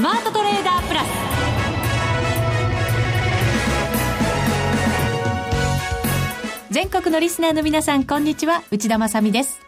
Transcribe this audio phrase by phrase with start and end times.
[0.00, 1.06] スマートトレーダープラス。
[6.70, 8.62] 全国のリスナーの皆さんこんにちは。
[8.70, 9.60] 内田まさです。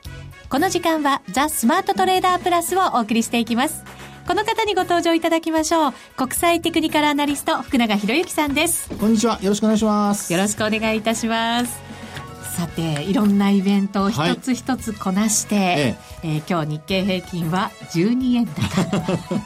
[0.49, 3.85] この時間はザ・スマートトレーダープラスをお送りしていきます。
[4.27, 5.93] この方にご登場いただきましょう。
[6.17, 8.89] 国際テクニカルアナリスト福永博之さんです。
[8.99, 9.39] こんにちは。
[9.43, 10.33] よろしくお願いします。
[10.33, 11.92] よろしくお願いいたします
[12.63, 15.97] さていろんなイベントを一つ一つこなして、はい、ええ。
[16.23, 18.61] えー、今日日経平均は12円高。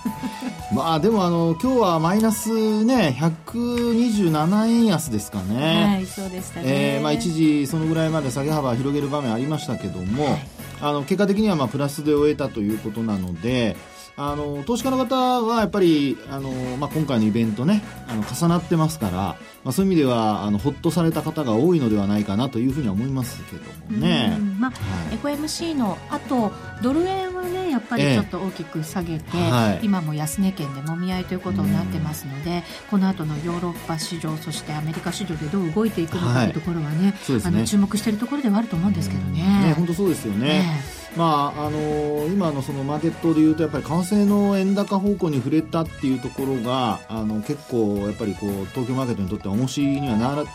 [0.75, 5.85] まあでもあの今日はマイナスね127円安ですかね。
[5.87, 10.49] はいそうでしたね、えー、まあ一時そのぐらいまで下げ幅広げる場面ありましたけども、はい、
[10.83, 13.77] あの結果的にはまあプラスで終えたということなので
[14.19, 23.63] あの投資家の方はやっぱりあの、まあ、今回のイベントねあの重なってますから、まあ、そういう意味ではあのほっとされた方が多いのではないかなというふうには思いますけど
[23.95, 24.39] もね。
[24.59, 26.51] まあ、はい、FOMC のあと
[26.83, 39.43] ドル円はねやっぱりちょっと大きく下げて、えはい、今も安値圏でもみ合いということになってますので、この後のヨーロッパ市場そしてアメリカ市場でどう動いていくのかというところはねはい、あの注目しているところではあると思うんですけどね。
[39.43, 50.51] ね本当そうですよね、ねまああのー、今のそのマーケットでいうとやっぱり為替の円高方向に触れたっていうところがあの結構やっぱりこう東京マーケットにとっては重しにはなって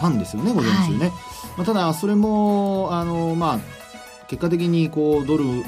[0.00, 1.10] たんですよね午前中ね、はい、
[1.58, 3.79] まあ、ただそれもあのー、まあ
[4.30, 5.64] 結果的にこうドルも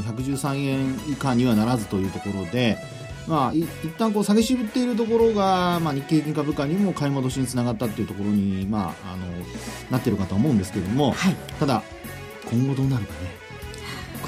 [0.00, 2.78] 113円以下にはならずというところで、
[3.26, 9.26] まあ、い一旦こう下げ渋っているところが、まあ、日経平均株価にも買い戻しにつながったというところに、まあ、あの
[9.90, 11.82] なっているかと思うんですけども、はい、ただ
[12.48, 13.35] 今後どうなるかね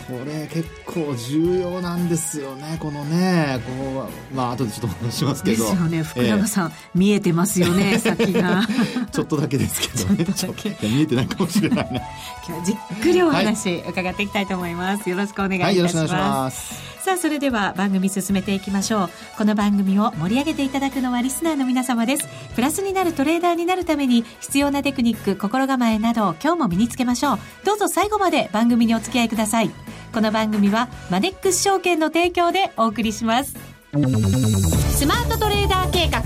[0.09, 2.79] これ結構重要なんですよね。
[2.81, 5.65] このねこうまあ後でちょっと話しますけど。
[5.65, 6.03] ですよね。
[6.03, 8.67] 福永さん、えー、見えてますよね 先が。
[9.13, 10.25] ちょっとだけですけどね。
[10.25, 10.89] ちょっとだけ。
[10.89, 12.01] 見えてないかもしれないな
[12.49, 15.11] 今日じっくりお話、伺っていきたいと思います。
[15.11, 16.99] よろしくお願いいたします、はい、よろしくお願いします。
[17.09, 19.11] さあそれでは番組進めていきましょう。
[19.37, 22.29] この番組を盛り上げていただくのはリスナーの皆様です。
[22.55, 27.39] プラスになるトレーダーになるために必要なテクニック心構えなど今日も身につけましょう。
[27.65, 29.71] どうぞ最後まで番組にお付き合いください
[30.13, 33.55] この番組はマネックス証券の提供でお送りします。
[33.93, 36.21] スマートトレーダー計画。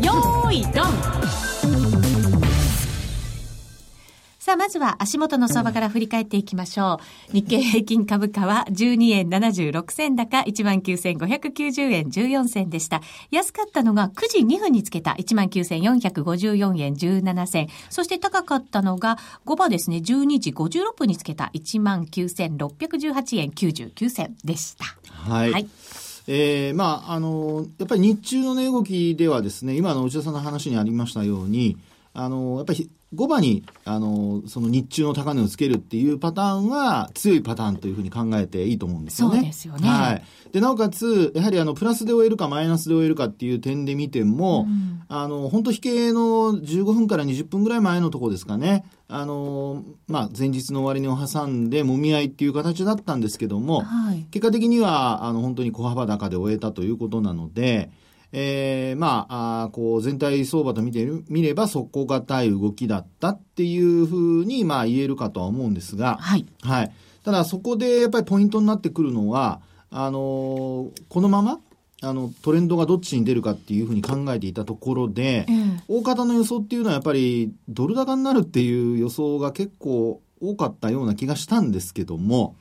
[0.00, 1.47] よーいドン。
[4.48, 7.00] さあ、まずは足元の相場から振り返っていきましょ
[7.30, 7.32] う。
[7.34, 13.02] 日経平均株価は12円76銭高、19,590円14銭でした。
[13.30, 17.68] 安かったのが9時2分につけた19,454円17銭。
[17.90, 24.86] そして高かったのが5番ですね、12時56分につけた19,618円99銭でした。
[25.12, 25.68] はい、はい
[26.26, 31.76] えー、まあ、あの、やっぱり日中の値動きではですね、今の内田さんの話にありましたように、
[32.14, 39.36] あの、やっぱり5番に、あの、その日中の高値をつけるっていうパターンは強いパターンというふうに考えていいと思うんですよね。
[39.36, 39.88] そうですよね。
[39.88, 40.22] はい。
[40.52, 48.84] で、なおかつ、やはりあの、プラスで終えるかマイナスで終えるかっていう点で見ても、うん、あの、本当引けの15分から20分ぐらい前のところですかね。
[49.08, 57.90] あの、まあ、前日の終値を挟んで、もみ合いっていう形だったんですけども、はい、結果的には、あの、本当に小幅高で終えたということなので、
[58.32, 66.46] えー、まあ、あこう全体相場と見てみれば底堅い動きだったっていうふうに、まあ言えるかとは思うんですが、はい。
[66.62, 66.92] はい。
[67.24, 71.60] ただそこでやっぱりポイントになってくるのは、あのー、このまま、
[72.00, 82.56] あの、トレンドがどっちに出るかっていうふうに考えていたところで、うん、大方の予想っていうのはやっぱりドル高になるっていう予想が結構多かったような気がしたんですけども、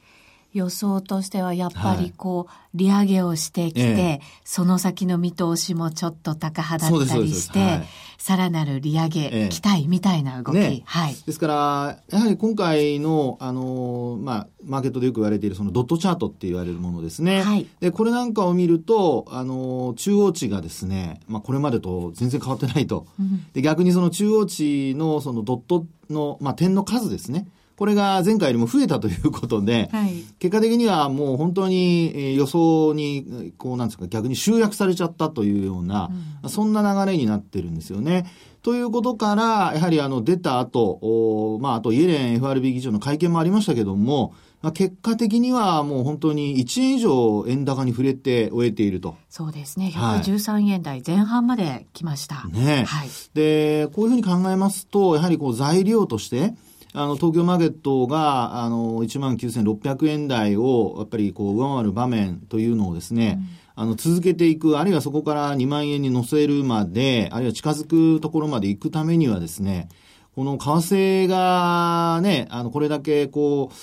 [0.53, 7.81] 予想としてはやっぱりこう、利上げをしてきて、ええ、その先の見通しもちょっと高派だったりして、
[8.18, 11.16] さらなる利上げ、期待みたいな動き、ね、はい。
[11.25, 17.41] ですから、やはり今回の、あの、まあ、マーケットでよく言われているそのドットチャートって言われるものですね。
[17.41, 17.68] はい。
[17.80, 23.06] で、これなんかを見ると、あの、中央値がですね、まあ、これまでと全然変わってないと。
[23.19, 27.47] うん、で、逆にその中央値のそのドットの、まあ、点の数ですね。
[27.77, 36.09] これが前回よりも増えたということで、 はい、結果的にはもう本当に予想に、こうなんですか、逆に集約されちゃったというような、
[36.44, 38.25] うん、そんな流れになってるんですよね。
[38.63, 49.15] ということから、やはりあの出た後、まああとイエレン FRB 議長の会見もありましたけども、まあ、結果的にはもう本当に1円以上円高に触れて終えていると。
[49.30, 49.94] そうですね。
[49.95, 52.35] 113円台前半まで来ました。
[52.35, 53.09] はい、ね、はい。
[53.35, 56.56] で、こういうふうに考えますと、やはりこう材料として、
[56.97, 63.39] あの、東京マーケットが、あの、19,600円台を、やっぱりこう、上回る場面というのをですね、
[63.77, 69.89] うん、あの、続けていく、あるいはそこから2万円に乗せるまで、あるいは近づくところまで行くためにはですね、
[70.35, 73.75] この為替がね、あの、これだけこう、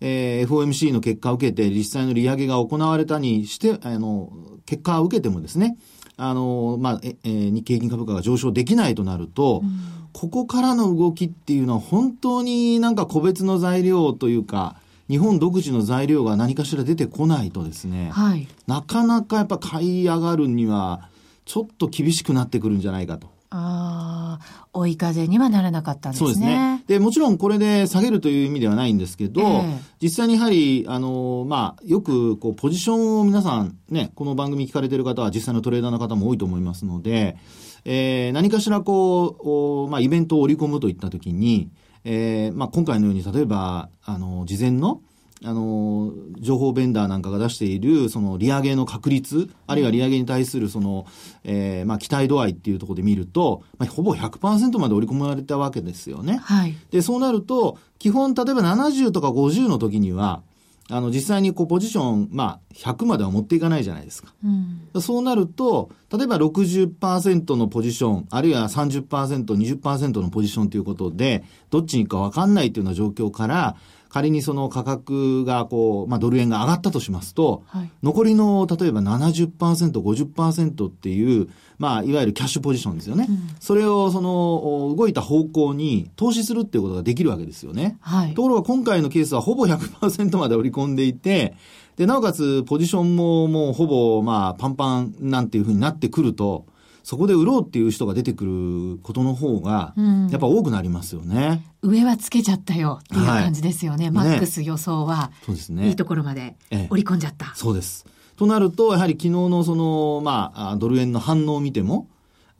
[0.00, 4.32] えー、FOMC の結果を受けて実際の利上げが行われたにして、あの、
[4.64, 5.76] 結果を受けてもですね、
[6.16, 14.76] あの、まあ、えー、日経平均株価が上昇できないとなると、うん、ここからの動きっていうのは本当になんか個別の材料というか、
[15.08, 21.08] 日本独自の材料が何かしら出てこないとですね、はい、なかなかやっぱ買い上がるには、
[21.44, 23.28] ちょっと厳しくなってくるんじゃないかと。
[23.52, 26.28] ああ、追い風にはならなかったんですね。
[26.28, 26.84] そうですね。
[26.86, 37.36] で、もちろんこれで下げるという意味ではないんですけど、えー、実際にやはり、あの、まあ、よく、こう、ポジションを皆さん、ね、この番組聞かれてる方は実際のトレーダーの方も多いと思いますので、
[37.84, 41.70] えー、何かしらこう、まあ、イベントを織り込むといったときに、
[42.04, 45.02] えー、まあ、今回のように、例えば、あの、事前の、
[45.42, 51.06] あの、情報ベンダーなんかが出している、その利上げの確率、あるいは利上げに対するその、
[51.44, 56.40] えー、まあ期待度合いっていうところで見ると、まあ、ほぼ100%まで織り込まれたわけですよね。
[56.42, 56.74] はい。
[56.90, 60.42] で、そうなると、基本、例えば70とか50の時には、
[60.90, 64.34] あの、実際にこう、ポジション、まあ、100までは持っていかないじゃないですか。
[64.44, 73.76] うん、そうなると、例えば60%のポジション、あるいは30%、20%のポジションということで、どっちに行くか分かんないというような状況から、
[74.10, 81.48] 仮にその価格がこう、まあ、ドル円が上がったとしますと、はい、残りの例えば70%、50%っていう、
[81.78, 83.26] まあ、いわゆるキャッシュポジションですよね。
[83.28, 87.98] うん、それをその動いた方向に投資するっていうことができるわけですよね。
[88.00, 91.54] はい、ところが今回のケースはほぼ100%まで織り込んでいて、
[91.96, 96.66] で、なおかつポジションももうほぼまあパンパンなんていうふうになってくると、
[97.02, 99.94] そこで売ろうっていう人が出てくることの方が、
[100.30, 101.64] やっぱ多くなりますよね。
[101.82, 104.06] うん、上はつけちゃったよっていう感じですよね。
[104.06, 105.88] はい、マックス予想は、そうですね。
[105.88, 106.56] いいところまで
[106.90, 107.46] 織り込んじゃった。
[107.46, 108.06] ええ、そうです。
[108.36, 112.08] となると、やはり昨日のその、まあ、ドル円の反応を見ても、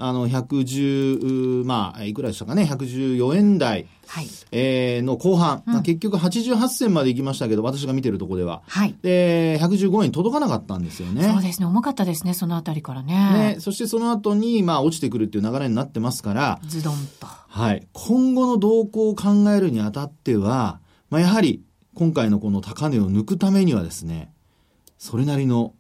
[0.03, 8.63] あの、110、まあ、いくらでしたかね、114円台、はい、えー、の後半、うん、結局88銭まで行きましたけど、私が見てるところでは。
[8.67, 8.97] はい。
[9.03, 11.25] で、115円届かなかったんですよね。
[11.25, 13.55] そうですね、重かったですね、そのあたりからね。
[13.55, 17.27] ね、そしてその後に、まあ、落ちてくるっていう流れになってますから、ズドンと。
[17.27, 17.87] はい。
[17.93, 20.81] 今後の動向を考えるにあたっては、
[21.11, 21.63] まあ、やはり、
[21.95, 24.33] 今回のこの高値を抜くためにはですね、
[24.99, 25.75] それなりの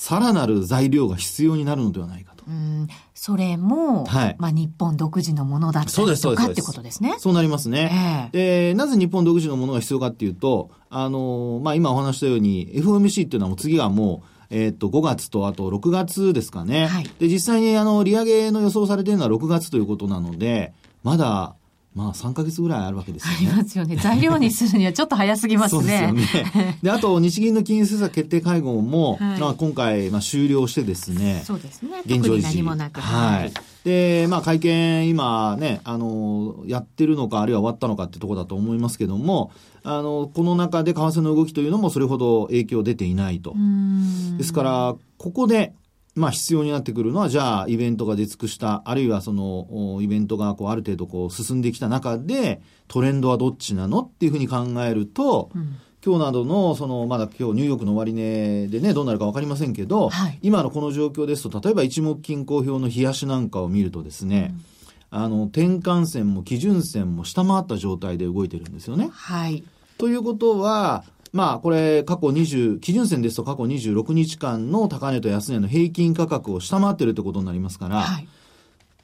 [0.00, 2.42] さらなる材料が必要になるのではないかと。
[2.48, 7.16] うん、それも、はい、まあ日本独自のものだったりとかってことですね。
[7.18, 8.30] そうなりますね。
[8.32, 16.86] えー、で、なぜ日本独自のものが必要かっていうと、あの、まあ今お話したように FOMC っていうのはもう次はもう、えっ、と、5月とあと6月ですかね。
[16.86, 20.72] はい、で、実際にあの、利上げの予想されているのは6月ということなので、
[21.02, 21.56] まだ
[21.94, 23.36] まあ3か月ぐらいあるわけですよね。
[23.38, 23.96] ありますよね。
[23.96, 26.06] 材料にするにはちょっと早すぎますね。
[26.08, 26.78] そうですよね。
[26.82, 31.42] で、あと日銀の金融政策決定会合も、はい、まあ今回、まあ終了してですね。
[31.44, 32.02] そうですね。
[32.06, 32.42] 現状維持。
[32.42, 33.00] 何もなく。
[33.00, 33.52] はい。
[33.82, 39.50] で、まあ会見今ね、あの、やってるのかあるいは終わったのかってところだと思いますけども、
[39.82, 43.54] あの、この中で為替の動きというのもそれほど影響出ていないと。
[44.38, 45.72] ですから、ここで、
[46.14, 64.54] まあ必要になってくるのは、じゃあイベントが出尽くした、あるいはそのイベントがこうある程度こう進んできた中で、トレンドはどっちなのっていうふうに考えると、うん、今日などの、その、まだ今日ニューヨークの終値でね、どうなるかわかりませんけど、はい、今のこの状況ですと、例えば一目均衡表の冷やしなんかを見るとですね、
[65.12, 69.10] うん、あの、転換線も基準線も下回った状態で動いてるんですよね。
[69.12, 69.62] はい。
[69.98, 73.36] ということは、まあ、これ、過去20、基準線です。
[73.36, 78.28] と過去26日間の高値と安値の平均価格を下回っているということになりますから、はい、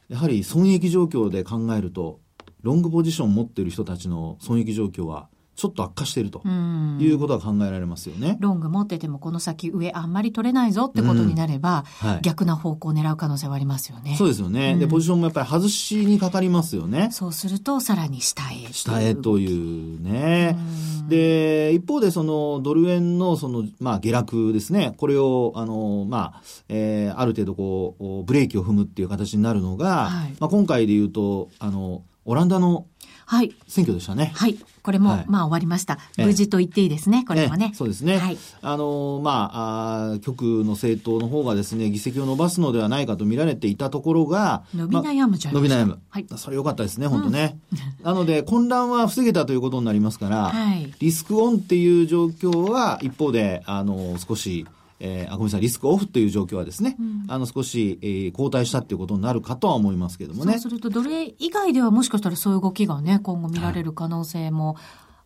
[0.08, 2.20] やはり損益状況で考えると、
[2.62, 8.36] ロングポジションを持っている人たちの損益状況はちょっと悪化しているということが考えられますよね。
[8.40, 14.16] ロング持っててもこの先上あんまり取れないぞってことになれば、うんはい、逆な方向を狙う可能性はありますよね。
[14.18, 14.72] そうですよね。
[14.74, 17.08] うん、で、ポジションもやっぱり外しにかかりますよね。
[17.10, 18.70] そうするとさらに下へ。
[18.72, 20.58] 下へというね。
[21.06, 24.94] うで、一方でそのドル円のその、まあ下落ですね。
[24.98, 32.86] これを、あの、まあ、えー、ある程度こう、ブレーキを踏むっていう形になるのが、はい、まあ今回で言うと、あの、オランダの
[33.26, 33.54] はい。
[33.66, 34.32] 選挙でしたね。
[34.36, 34.56] はい。
[34.82, 35.98] これも、はい、まあ終わりました。
[36.16, 37.72] 無事と言っていいですね、これもね。
[37.74, 38.18] そうですね。
[38.18, 38.38] はい。
[38.62, 45.80] あの、まあ、あ極の政党の方がですね、議席を伸ばすのではないかと見られていたところが、伸び悩むじゃないですか。
[45.80, 45.98] 伸び悩む。
[46.08, 46.26] はい。
[46.36, 47.58] それ良かったですね、本当ね。
[47.72, 50.94] うん、なので、混乱は防げたということになりますから、はい。
[51.00, 54.66] リスクオンっていう状況は、一方で、あの、少し、
[54.98, 60.52] えー、あごめんなさい、リスクオフという状況はですね、うん、あの少し、えー、後退したっていうことになるかとは思いますけどもね。
[60.52, 64.76] そうすると、どれ以外ではもしかしたらそういう動きがね、今後見られる可能性も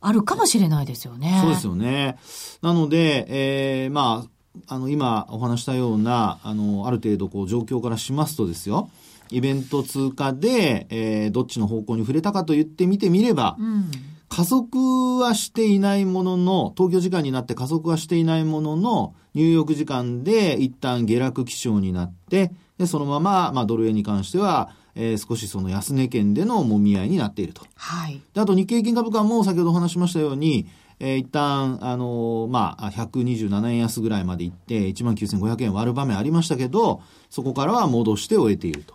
[0.01, 1.39] あるかもしれないですよね。
[1.43, 2.17] そうですよね。
[2.63, 8.91] なので、えー、まあ、あの、今お話したような、あの、ある程度こう状況からしますとですよ、
[9.31, 13.91] イベント通過で、えー、どっちの方向に触れたかと言ってみてみれば、うん
[14.31, 27.63] 加速はしていないものの、東京時間になって加速はしていないものの、ニューヨーク時間で一旦下落基調になって、で、そのまま、まあ、ドル円に関しては、えー、少しその安値圏でのもみ合いになっていると。
[27.75, 28.21] はい。
[28.33, 30.69] で、あと日経平均株価も先ほどお話しましたように、
[31.01, 38.95] えー、一旦、あのー、まあ、127円安ぐらいまで行って、19,500円割る場面ありましたけど、そこからは戻して終えていると。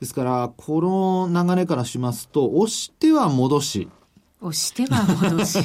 [0.00, 3.88] ですから、この流れからしますと、押しては戻し。
[4.40, 5.58] 押しては戻し。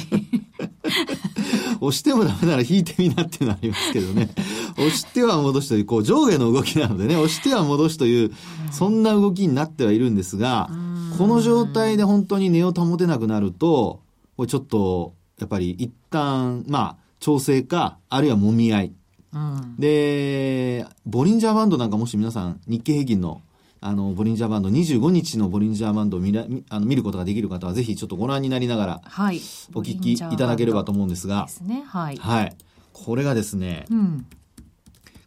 [1.80, 4.30] 押してもダメなら引いてみなっていうのはありますけどね。
[4.72, 8.32] 押しては戻しという、こう上下の動きなのでね、押しては戻しという、
[8.72, 10.70] そんな動きになってはいるんですが、
[11.18, 14.00] この状態で本当に値を保てなくなると、
[14.36, 18.92] これちょっと、やっぱり一旦、まあ、調整か、あるいは揉み合い。
[19.32, 23.40] うん、で、ボリンジャーバンドなんかもし皆さん、日経平均の
[23.86, 29.36] あの、ボリンジャーバンド、25日のボリンジャーバンドを見らあの見ることができる方は、ぜひちょっとご覧になりながら、はい、
[29.74, 32.16] お聞きいただければと思うんですが、ですね、はい。
[32.16, 32.56] はい。
[32.94, 34.26] これがですね、うん、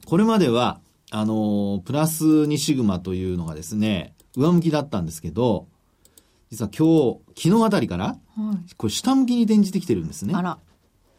[0.08, 0.80] これまでは、
[1.12, 5.68] あの、プラス2シグマというのがですね、上向きだったんですけど、
[6.50, 8.18] 実は今日、昨日あたりから、は
[8.68, 10.34] い、これ下向きに転じてきてるんですね。
[10.34, 10.58] あら、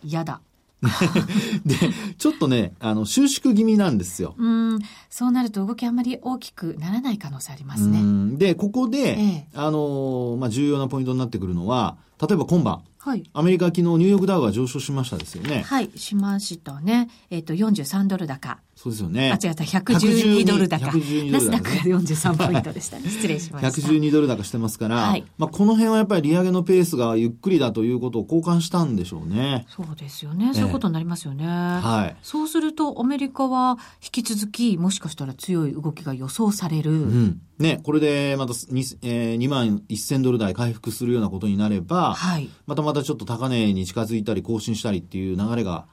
[0.02, 0.40] 嫌だ。
[1.64, 1.74] で、
[2.18, 4.34] ちょっとね、あの、収縮気味なんですよ。
[4.38, 4.78] うん。
[5.10, 8.36] そうなると動きあんまり大きくならない可能性ありますね。
[8.36, 15.62] で、ここで、ええ、あの、まあ、重要なポイントになってくるのは、例えば今晩、はい、アメリカ昨日ニューヨークダウが上昇しましたですよね。
[15.62, 17.08] はい、しましたね。
[17.30, 18.58] えっ、ー、と、43ドル高。
[18.88, 19.30] そうですよね。
[19.30, 20.86] あ、違った、112ドル高。
[20.86, 23.08] 112ナスダックが43ポイントでしたね。
[23.10, 23.68] 失礼しました。
[23.68, 29.66] 112ドル高してますから、はい、まあこの辺はやっぱり利上げのペースがゆっくりだということを交換したんでしょうね。
[29.68, 30.52] そうですよね。
[30.54, 31.46] そういうことになりますよね。
[31.46, 32.16] はい。
[32.22, 36.92] そうすると、アメリカは引き続き、もしかしたら強い動きが予想される。
[36.92, 37.40] うん。
[37.58, 45.86] ね、これでまた 2,、えー、2万1000ドル台回復するようなことになれば、はい、またまたちょっと高値に近づいたり更新したりっていう流れが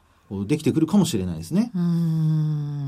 [0.47, 1.71] できてくるかもしれないですね。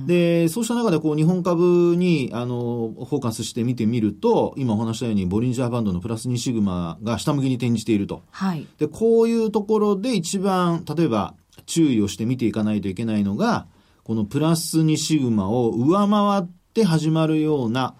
[0.08, 8.24] で、そうした中でこう日本株にあのフォーカスして見てみると、今お話したようにボリンジャーバンドのプラス2シグマが下向きに転じていると。
[8.32, 13.68] はい、で、こういうところで一番、例えば注意をして見ていかないといけないのが、
[14.04, 17.94] このプラス2シグマを上回って始まるような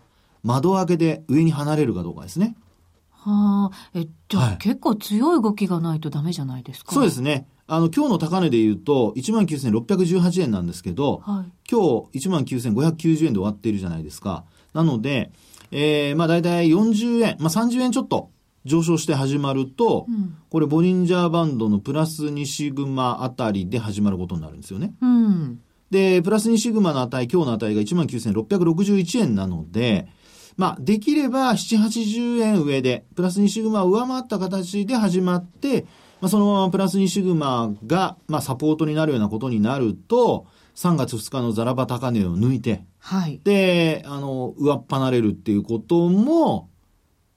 [0.44, 2.56] 窓開けで上に離れるかどうかですね。
[3.12, 6.94] はあ、え、じゃあ、はい、結構強い動きがないとダメじゃないですか？
[6.94, 7.46] そうですね。
[7.68, 14.46] あの、今日の高値で言うと、19,618円なんですけど、はい、今日19,590円で終わっているじゃないですか。
[14.74, 15.32] なので、
[15.72, 18.30] えー、まあ大体40円、まあ30円ちょっと
[18.64, 24.94] 上昇して始まると、うん、これボリンジャーバンドのプラス2シグマあたりで始まることになるんですよね。
[25.02, 25.60] うん、
[25.92, 30.08] で、プラス2シグマの値、今日の値が19,661円なので、
[30.58, 35.86] まあ、できれば7、80円上で、プラス2シグマを上回った形で始まって、
[36.20, 43.40] まあ、そのままプラス2シグマが、まあ、サポートになるようなことになると、3月2日のザラバ高値を抜いて、はい。
[43.44, 46.70] で、あの、上っ離れるっていうことも、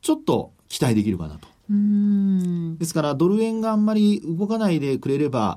[0.03, 1.49] ちょっと期待できるかなと。
[1.71, 5.57] うんですから、ドル円があんまり動かないでくれれば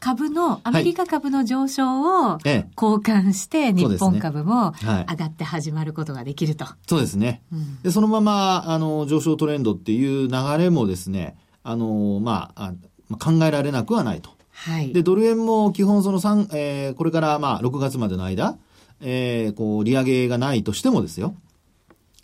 [0.00, 6.66] 株の、アメリカ株の上昇を交換して、日本株も上がって始まることができると。
[6.86, 7.42] そうですね。
[7.82, 12.72] でそのまま、あの、上昇トレンドっていう流れもですね、あの、まあ、
[13.18, 14.30] 考えられなくはないと。
[14.52, 14.92] はい。
[14.92, 18.56] で、ドル円も基本その3、えー、これからまあ、6月までの間、
[19.00, 21.34] えー、こう、利上げがないとしてもですよ。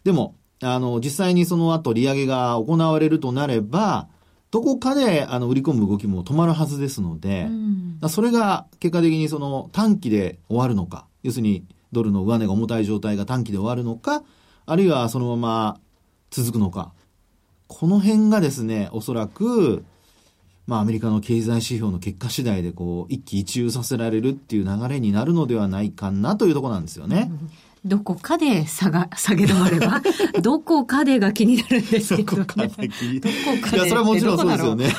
[0.04, 4.08] でも、あの、実際にその後利上げが行われるとなれば、
[4.50, 7.46] どこかであの売り込む動きも止まるはずですので、
[8.02, 14.22] うん、それが結果的にその短期で終わるのか、要するにドルの上値が重たい状態が短期で終わるのか、
[14.66, 15.80] あるいはそのまま
[16.30, 16.92] 続くのか、
[17.70, 19.84] この辺がですね、おそらく、
[20.66, 27.30] まあアメリカの経済指標の結果次第でこう一喜一憂させられるっていう流れになるのではないかなというところなんですよね。
[27.30, 27.50] う ん
[27.84, 30.02] どこかで下が、下げ止まれば、
[30.42, 33.76] どこかでが気になるんですけど、ね、どこかで気にどこかで。
[33.76, 34.92] いや、それはもちろんそうですよね。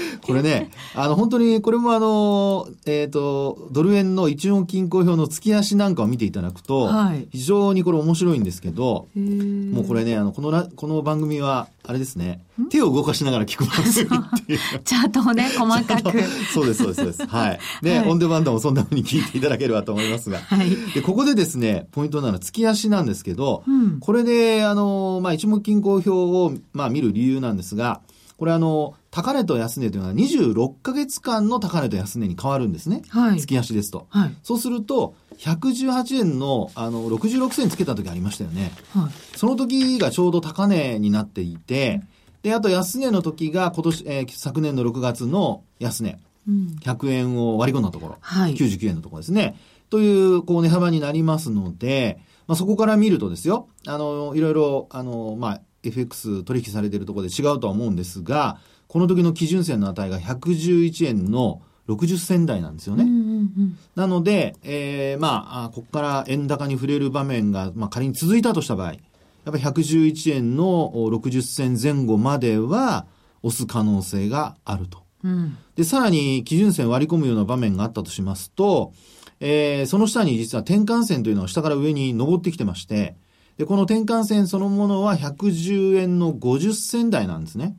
[0.22, 14.58] これね、あの、本当に、これもあの、えっ、ー、と、ドル円の一応均衡表の月足なんかを見ていただくと、はい、非常にこれ面白いんですけど、もうこれね、あの、このこの番組は、あれですね、手を動かしながら聞く番組っていう。
[14.84, 16.22] チャートをね、細かく。
[16.52, 17.26] そうです、そうです、そうです。
[17.26, 17.60] はい。
[17.82, 20.38] で、 はい、オンデマンドもそんな風に聞いていただければと思いますが。
[20.38, 20.70] はい。
[20.94, 28.00] で、ここでですね、ポイントなのは月足なんですけど、うん、これで、あの、まあ、一目均衡表を、まあ、見る理由なんですが、
[28.36, 33.02] これあの、高値と安値というのは26ヶ月間の高値と安値に変わるんですね。
[33.10, 33.40] はい。
[33.40, 34.06] 月足ですと。
[34.08, 34.34] はい。
[34.42, 38.72] そうすると、118円の、あの、66銭つけた時ありましたよね。
[38.94, 39.38] はい。
[39.38, 42.00] その時がちょうど高値になっていて、
[42.42, 46.18] で、あと安値の時が今年、えー、昨年の6月の安値。
[46.48, 48.16] うん、100円を割り込んだところ。
[48.18, 48.54] はい。
[48.54, 49.56] 99円のところですね。
[49.90, 58.58] という、こう、値幅になりますので、まあ、そこから見るとですよ、あの、いろいろ、あの、まあ、FX 取引されているところで違うとは思うんですが、
[58.92, 63.04] この時の基準線の値が111円の60銭台なんですよね。
[63.04, 63.22] うんうんう
[63.62, 68.98] ん、なので、えー、まあ、ここから円高に触れる場面が、まあ、仮に続いたとした場合、やっ
[69.46, 73.06] ぱり111円の60銭前後までは
[73.42, 75.04] 押す可能性があると。
[75.24, 78.92] うん、で、さらに基準線割り込むような場面があったとしますと、
[79.40, 83.16] えー、その下に実は転換線というのは下から上に登ってきてまして、
[83.58, 87.76] で、この転換線そのものは110円の50銭台なんですね。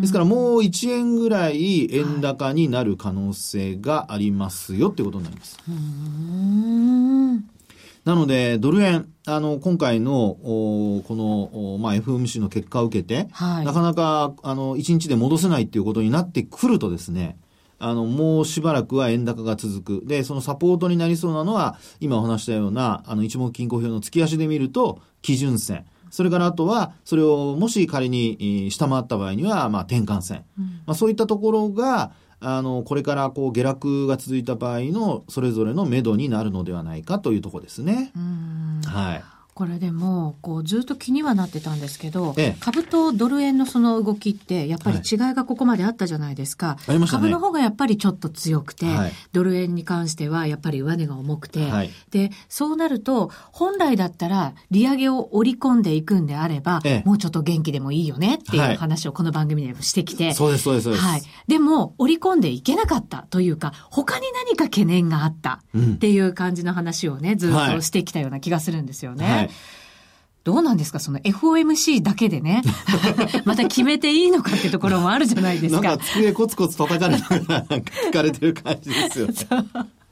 [0.00, 5.58] ですからもう1円ぐらい円高になる可能性がありますよってことになります。
[8.04, 17.38] なので、ドル円、あの、今回の、この、まあ、FOMC の結果を受けて、はい、なかなか、あの、1日で戻せないっていうことになってくるとですね、
[17.84, 20.06] あの、もうしばらくは円高が続く。
[20.06, 25.84] で、そのサポートになりそうなのは、今お話したような、あの、一目均衡表の月足で見ると、基準線。
[26.10, 30.44] それからあとは、それをもし仮に下回った場合には、まあ、転換線。
[30.58, 38.12] うん、まあ、そういったところが、あの、これからこう下落が続いた場合のそれぞれの目処になるのではないかというところですね。
[38.86, 39.33] はい。
[39.54, 69.43] これでもこうずっと気にはなってたんですけど、ええ、株とドル円のその動きってやっぱり違いがここまであったじゃないですか、はいね、株の方がやっぱりちょっと強くて、はい、ドル円に関してはやっぱり上値が重くて、はい、でそうなると本来だったら利上げを織り込んでいくんであれば、え、もうちょっと元気でもいいよねっていう話をこの番組でしてきて、そうですそうですそうです、はい、でも織り込んでいけなかったというか他に何か懸念があったっていう感じの話をねずっとしてきたような気がするんですよね。
[70.44, 70.98] どうなんですか？
[70.98, 72.62] その FOMC だけでね、
[73.46, 75.80] また決めていいのかってところもあるじゃないですか。
[75.80, 77.76] なんか机コツコツ叩かれながらなんか
[78.08, 79.34] 聞かれてる感じですよね。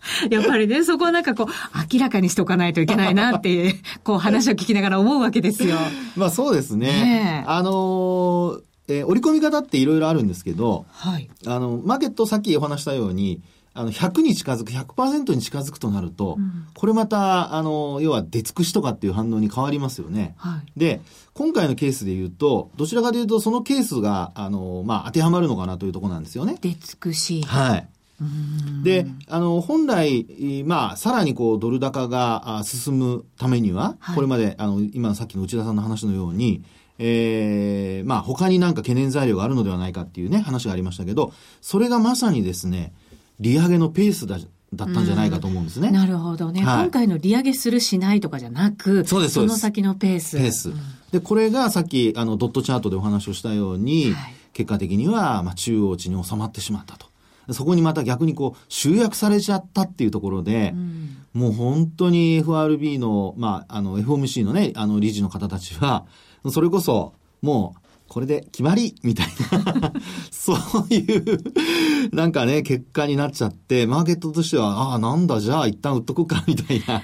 [0.30, 1.46] やっぱりね、そこはなんかこう、
[1.94, 5.76] 明らかにしておかないといけないなっていう、 こう話を聞きながら思うわけですよ。
[6.16, 6.86] まあそうですね。
[6.88, 11.28] ねあのー、えー、折り込み方っていろいろあるんですけど、はい。
[11.46, 13.40] あの、マーケットさっきお話したように、
[13.74, 20.34] あの、100に近づく、100%に近づくとなると、うん、これまた、あの、要は出尽くしとかっていう反応に変わりますよね。
[20.36, 21.00] はい、で、
[21.32, 26.58] 今回のケースで言うと、どちらかというと、そのケースが、あの、まあ、当てはまるのかなというところなんですよね。
[26.60, 27.42] 出尽くし。
[27.42, 27.88] はい。
[28.82, 36.62] で、あの、本来、まあ、さらにこう、ドル高が進むためには、はい、これまで、あの、今さっきの内田さんの話のように、
[36.98, 42.92] ええー、まあ、他になんか懸念材料があるのではないかっていうね、話がありましたけど、それがまさにですね、
[43.42, 44.38] 利上げのペースだ
[44.74, 45.90] だったんじゃないかと思うんですね。
[45.90, 50.38] なるほどね、はい、今回の利上げするしないとかじゃなく、そうです、その先のペース。
[50.38, 50.70] ペース。
[50.70, 50.76] うん、
[51.12, 57.06] で、これがさっき、あの、ドットチャートでお話をしたように、はい、結果的には、まあ、中央値に収まってしまったと。
[57.50, 66.06] そこにまた逆にこう、集約されちゃったっていうところで、うん、もう本当に FRB の、まあ、あの、FOMC のね、あの、理事の方たちは、
[66.50, 69.26] それこそ、もう、これで決まりみたい
[69.64, 69.90] な
[70.30, 71.38] そういう
[72.16, 77.02] なんかね、結果になっちゃって、マーケットとしては、ああ、なんだ、じゃあ一旦売っとくか、 みたいな。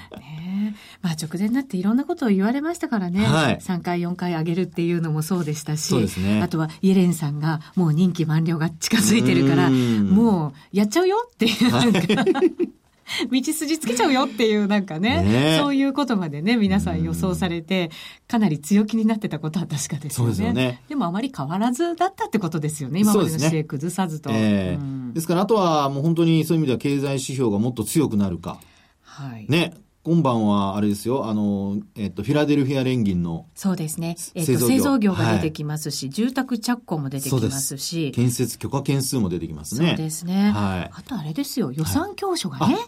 [1.01, 3.25] まあ直前になっていろんなことを言われましたからね。
[3.25, 5.87] はい、3回、4回上げるっていうのもそうでしたし。
[5.87, 6.41] そうですね。
[6.41, 11.99] あとはイエレンさんがもう任期満了が近づいてるから、もうやっちゃうよっていう、なんか、
[13.31, 17.91] 道筋つけちゃうよっていうなんかね、ねそういうことまでね、皆さん予想されて、
[18.27, 20.31] かなり強気になってたことは確かですよね。
[20.31, 20.81] ですよね。
[20.87, 24.29] でもあまり変わらずだったってことですよね、今までの姿勢崩さずと。
[24.29, 28.59] ですね、えーうん、ですからあとはもう本当にそういう意味では経済指標がもっと強くなるか。
[29.01, 29.45] はい。
[29.49, 29.73] ね。
[30.03, 33.47] 今晩はあれですよ、あの、えっと、フィラデルフィア連銀の。
[33.53, 34.15] そうですね。
[34.33, 38.11] えっと、製造業が出てきますし、はい、住宅着工も出てきますし。
[38.11, 39.89] 建設許可件数も出てきますね。
[39.89, 40.51] そうですね。
[40.51, 40.91] はい。
[40.93, 42.75] あとあれですよ、予算教書がね。
[42.75, 42.83] はい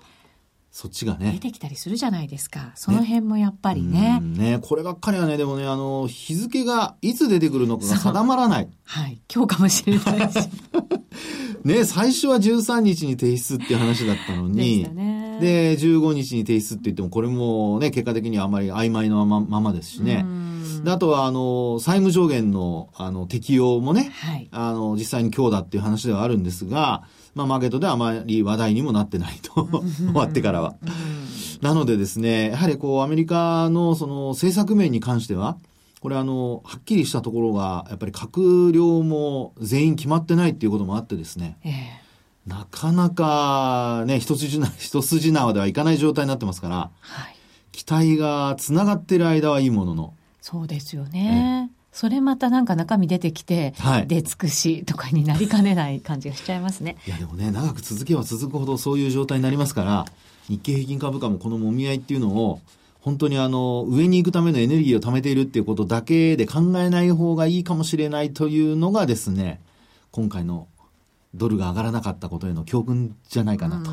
[0.72, 1.34] そっちがね。
[1.34, 2.72] 出てきたりするじゃないですか。
[2.76, 4.22] その辺もやっぱりね。
[4.22, 8.70] ね、こればっかりはね、でもね、あの、日付がいつ出てくるのかが定まらない。
[8.86, 9.22] はい。
[9.34, 10.38] 今日かもしれないし。
[11.66, 20.26] ね、最初は13日に提出っていう話だったのに、でね、で、15日に提出って言っても、これもね、結果的にはあまり曖昧なままですしね。
[20.84, 27.04] であとは、あの、債務上限の、あの、適用もね、はい、あの、実際に今日だっていう話ではあるんですが、
[27.36, 29.68] まあ、マーケットではあまり話題にもなってないと。
[29.98, 30.76] 終わってからは。
[31.62, 35.58] なのでですね、やはりこう、アメリカのその政策面に関しては、
[36.02, 41.74] これあの、はっきりしたところが、やっぱり閣僚も全員決まってないっていうこともあってですね、えー、
[42.48, 47.36] なかなかね、一筋縄、 一筋縄ではいかない状態になってますから、はい、
[47.72, 50.14] 期待がつながっている間はいいものの。
[50.42, 51.72] そうですよね。
[51.92, 56.96] それまたなんか中身出てきて、はい、出尽くしとかになりかねない感じがしちゃいますね。
[57.06, 60.06] いやでもね、長く続けば続くほどそういう状態になりますから、
[60.48, 62.62] 日経平均株価もこのもみ合いっていうのを、
[63.02, 69.60] 本当にあの、上に行くためのエネルギーを貯めているっていうことだけで考えない方がいいかもしれないというのがですね、
[70.12, 70.68] 今回の
[71.34, 73.92] ドルが上がらなかったことへの教訓じゃないかなと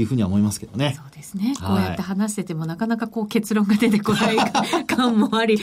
[0.00, 0.94] いうふうには思いますけどね。
[0.96, 1.52] そうですね。
[1.60, 4.36] こうやって話してても、なかなかこう結論が出てこない
[4.86, 5.58] 感もあり、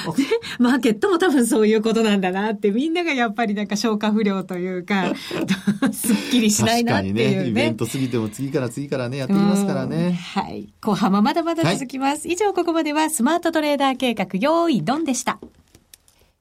[0.58, 5.12] マーケットも多分そういうことなんだなって、みんながやっぱりなんか消化不良というか、
[5.92, 7.24] すっきりしないなっていうね。
[7.24, 10.12] 確かにね、イベント過ぎても次から次からね、やってきますからね。
[10.12, 10.72] はい。
[10.80, 12.26] 後半もまだまだ続きます。
[12.26, 15.40] はい、以上、ここまではスマートトレーダー計画、用意ドンでした。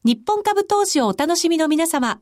[0.06, 2.22] 日本株投資をお楽しみの皆様。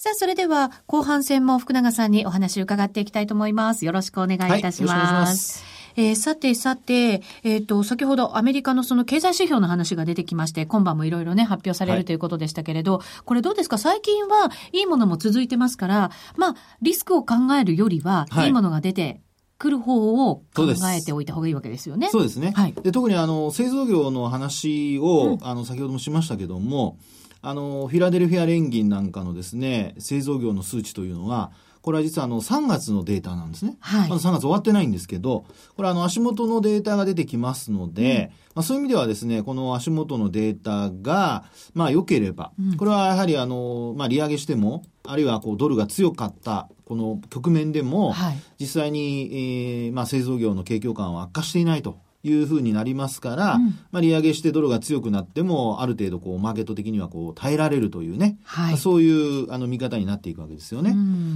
[0.00, 3.84] さあ、それでは後半戦も福永さんにお話を伺っていきたいと思います。
[3.84, 4.92] よろしくお願いいたします。
[4.92, 5.64] はい、ます
[5.96, 13.76] えー、さてさて、えっ、ー、と、先ほどアメリカのその経済指標の話が出てきまして、今晩もいろいろね、発表されるということでしたけれど、はい、これどうですか？
[13.76, 19.20] 最近はいいものも続いてますから、まあ、リスクを考えるよりは、いいものが出て、
[19.58, 20.62] 来る方を考
[20.96, 22.08] えておいた方がいいわけですよね。
[22.10, 22.52] そうですね。
[22.54, 26.98] はい、で特にあの製造業の話を、うん、あの先ほどもしましたけども、
[27.40, 31.52] あのフィラデルフィア連銀なんかのですね製造業の数値というのは
[31.88, 33.76] これは実はあの3月のデータなんですね。
[33.80, 35.46] はい、まだ3月終わってないんですけど、
[35.76, 51.98] これあの足元のデータが出てきますので、うん、まあ、そういう意味ではですね、この足元のデータが、まあ良ければ、これはやはりあの、まあ利上げしても、あるいはこうドルが強かったこの局面でも、はい、実際に、えー、まあ製造業の景況感は悪化していないと。
[52.24, 60.94] いうふうになりますから、うん、まあ、利上げしてドルが強くなっても、ある程度こう、マーケット的にはこう、耐えられるというね、はい、そういうあの見方になっていくわけですよね。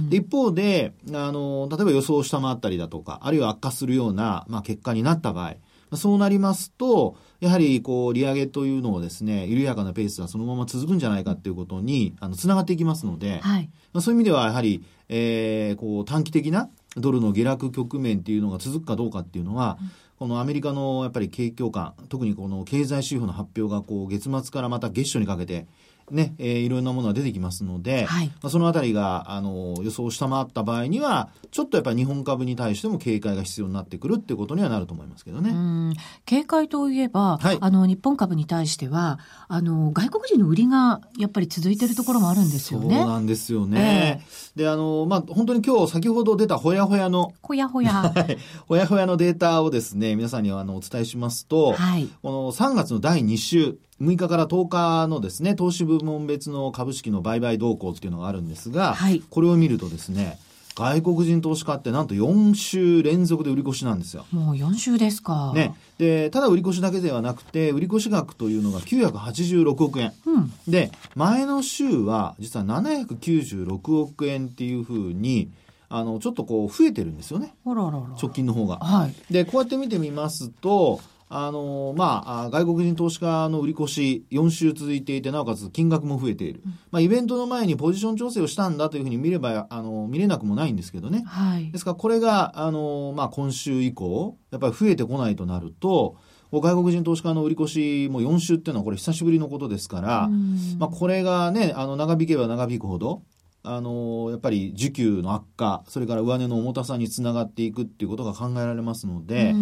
[0.09, 5.55] で一方で、あの、例えば予想を下回ったりだとか、あるいは悪化するような、まあ、結果になった場合、
[5.95, 25.67] そうなりますと、やはりこう利上げというのをですね、緩やかなペースはそのまま続くんじゃないかっていうことにあのつながっていきますので、はい、まあ、そういう意味ではやはり、えー、こう短期的なドルの下落局面っていうのが続くかどうかっていうのは、うんこのアメリカのやっぱり景況感特にこの経済指標の発表がこう月末からまた月初にかけて
[26.11, 35.95] ね、えー、いろんなものが出てきますので、はい、まあ、そのあたりが、あの、予想を下回った場合には、ちょっとやっぱり日本株に対しても警戒が必要になってくるっていうことにはなると思いますけどね。
[36.25, 42.95] 警戒といえば、はい、あの、日本株に対しては、あの、外国人の売りがやっぱり続いてるところもあるんですよね。
[42.97, 44.21] そうなんですよね。
[44.21, 48.13] えー、で、あの、まあ、本当に今日先ほど出たほやほやの、ほやほや。
[48.67, 60.39] ほやほやのデータをですね、皆さんにはあのお伝えしますと、はい、この3月の第2週、6日から10日のですね、投資部門別の株式の売買動向っていうのがあるんですが、はい、これを見るとですね、
[60.75, 64.25] 外国人投資家ってなんと4週連続で売り越しなんですよ。
[64.31, 65.51] もう4週ですか。
[65.53, 65.75] ね。
[65.99, 70.13] で、ただ売り越しだけではなくて、売り越し額というのが986億円。
[70.25, 75.49] うん、で、前の週は実は796億円っていうふうに、
[75.89, 78.77] あのちょっとこう増えてるんですよねあららら直近の方が。
[78.77, 80.99] はい、でこうやって見てみますと
[81.35, 96.17] あのまあ、外国人投資家の売り越し、4週続いていて、なおかつ金額も増えている、うん、まあ、イベントの前にポジション調整をしたんだというふうに見れば、あの見れなくもないんですけどね、はい、ですからこれがあの、まあ、今週以降、やっぱり増えてこないとなると、
[96.51, 100.29] 外国人投資家の売り越しも4週っていうのはこれ久しぶりのことですから、
[100.77, 103.23] まあ、これがね、あの長引けば長引くほど、
[103.65, 109.59] あのやっぱり需給の悪化それから上値の重たさにつながっていくっていうことが考えられますので、ま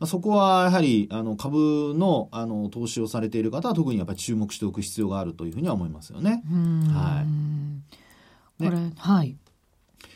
[0.00, 6.42] あ、そこはやはりあの株のあの投資をされている方は特にやっぱり注目しておく必要があるというふうには思いますよね。
[6.92, 7.24] は
[8.60, 9.36] い、これ、はい。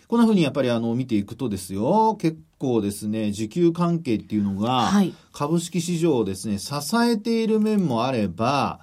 [0.08, 4.90] こんなふうにやっぱりあの見ていくとですよ、結構ですね、需給関係っていうのが、
[5.32, 8.80] 株式市場をですね、支えている面もあれば、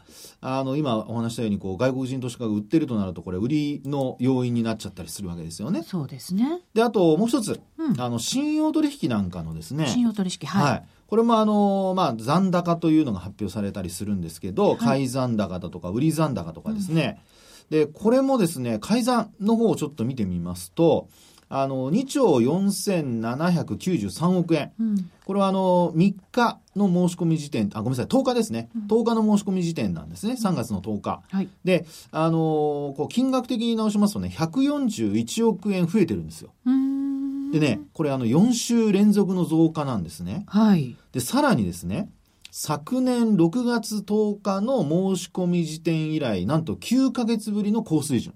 [0.48, 5.82] あの、今お話したように、こう、外国人投資家が売ってるとなると、これ、売りの要因になっちゃったりするわけですよね。
[5.82, 6.62] そうですね。
[6.76, 9.88] で、あと、もう一つ、うん、あの、信用取引なんかのですね。
[9.88, 10.72] 信用取引、はい。
[10.72, 10.84] はい。
[11.08, 17.20] これもあの、まあ、残高というのが発表されたりするんですけど、はい、買い残高だとか、売り残高とかですね。
[17.72, 21.08] うん、で、これもですね、改ざんの方をちょっと見てみますと、
[21.50, 30.34] あの2兆4793億円、うん、これはあの3日の申し込み時点あごめんなさい10日ですね、うん、10日の申し込み時点なんですね。
[30.34, 36.52] 3月の10日、はい、であのこう金額的に直しますとね141億円増えてるんですよ。
[37.52, 42.10] でねこれあの4週連続の増加なんですね、はい、でさらにですね
[42.52, 44.82] 昨年6月10日の
[45.16, 48.34] 申し込み時点以来なんと9か月ぶりの高水準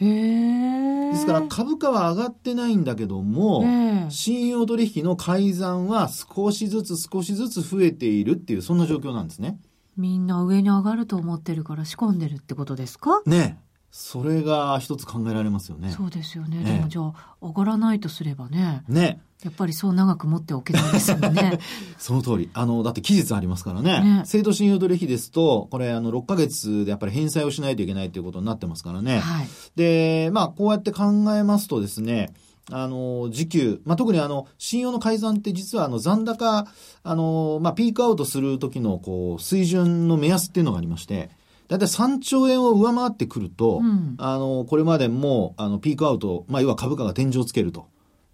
[0.00, 3.64] ですから株価は上がってないんだけども、
[4.10, 9.58] 信用取引の改ざんは少しずつ少しずつ増えているっていうそんな状況なんですね。
[9.96, 13.22] みんな上に上がると思ってるから仕込んでるってことですか？
[13.26, 13.58] ね
[13.90, 15.90] それが一つ考えられますよね。
[15.90, 16.58] そうですよね。
[16.58, 18.84] ねでもじゃあ上がらないとすればね。
[18.86, 19.20] ね。
[19.44, 21.60] やっぱりそう長く持っておけないですよね。
[21.96, 22.50] その通り。
[22.54, 24.00] あの、だって期日ありますからね。
[24.00, 29.20] ね制度信用取引ですと、これ、あの、6ヶ月でやっぱり返済をしないといけないということになってますからね。
[29.20, 32.32] はい、で、まあ、こうやって考えますとですね、
[32.70, 36.66] あの、時給、まあ、特にあの、信用の改ざんって実はあの、残高、
[37.04, 41.30] あの、まあ、ピークアウトする時の、こう、水準の目安っていうのがありまして、
[41.68, 47.86] だいたい3兆円を上回ってくると、うん、あの、これまでも、あの、ピークアウト、まあ、要は株価が天井をつけると。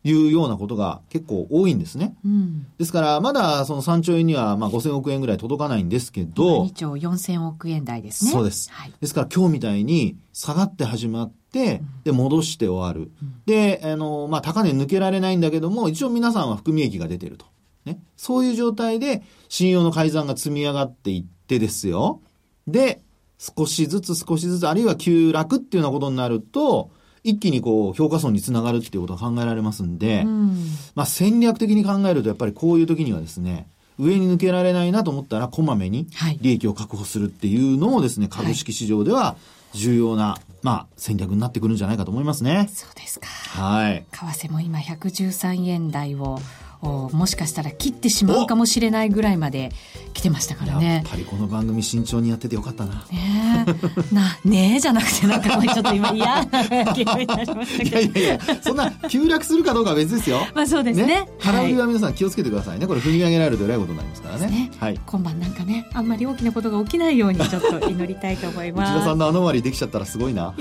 [0.05, 2.15] いうようなことが結構多いんですね。
[2.25, 6.65] うん、ですから、まだその3兆円にはまあ5000億円ぐらい届かないんですけど。
[6.65, 8.31] 2兆4000億円台ですね。
[8.31, 8.71] そうです。
[8.71, 13.13] はい、ですから今日みたいに下がって始まって、で、戻して終わる。
[13.23, 17.47] うん、で、あの、まあ、高値抜けられないんだけども、一応皆さんは含み益が出てると。
[17.87, 17.99] ね。
[18.17, 22.21] そういう状態で、信用の改ざんが積み上がっていってですよ。
[22.67, 23.01] で、
[23.39, 26.91] 少しずつ少しずつ、あるいは急落っていうようなことになると、
[27.25, 33.67] 一気にこう評価損につながるっていうことが考えられますんで、うん、まあ戦略的に考えるとやっぱりこういう時にはですね、
[33.99, 36.07] 上に抜けられないなと思ったらこまめに
[36.41, 39.37] 利益を確保するっていうのもですね、株式市場では
[39.73, 42.69] 重要な、まあ戦略になってくるんじゃないかと思いますね。
[42.71, 43.27] そうですか。
[43.27, 44.05] はい。
[44.11, 46.39] 為替も今113円台を
[46.85, 49.73] もしかしたら切ってしまうかもしれないぐらいまで
[50.13, 50.97] 来てましたからね。
[50.97, 53.05] やっぱりこの番組慎重にやっててよかったな。
[53.11, 53.67] ね
[54.11, 54.15] え。
[54.15, 57.99] なねえじゃなくてなんかちょっと今嫌な気分になりましたけど。
[58.01, 60.47] いやいやいやそんな急落するかどうかは別ですよ。
[60.55, 61.07] まあそうですね。
[61.07, 61.29] ね。
[61.41, 62.87] 空売りは皆さん気をつけてくださいね。
[62.87, 64.47] これ踏み上げられるとえらいことになりますからね。
[64.47, 68.93] ね、はい、今晩なんかねあんまり大きなことが起きないようにちょっと祈りたいと思います。
[68.93, 70.55] 内田さんのアノマリできちゃったらすごいな。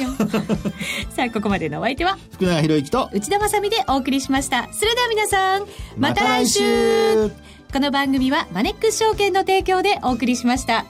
[1.09, 4.69] さあここまでのお相手は福永博之と内田まさでお送りしました。
[4.73, 5.65] それでは皆さん
[6.13, 7.29] また来週
[7.73, 10.85] この番組はマネックス証券の提供でお送りしました。